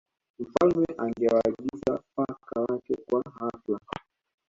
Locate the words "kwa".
3.09-3.21